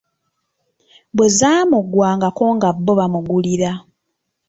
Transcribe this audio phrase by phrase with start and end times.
[1.15, 3.71] Bwe zaamuggwangako nga bo bamugulira.